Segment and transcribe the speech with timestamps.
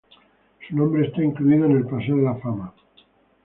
[0.67, 3.09] Su nombre está incluido en el "Paseo de la Fama" de St.